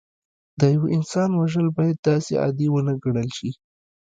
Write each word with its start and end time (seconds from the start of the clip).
د 0.59 0.61
یو 0.75 0.83
انسان 0.95 1.29
وژل 1.35 1.67
باید 1.77 1.97
داسې 2.09 2.33
عادي 2.43 2.67
ونه 2.71 2.93
ګڼل 3.03 3.29
شي 3.37 3.49